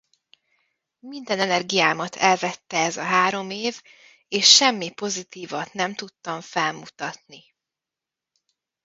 [0.99, 3.81] Minden energiámat elvette ez a három év
[4.27, 7.43] és semmi pozitívat nem tudtam felmutatni.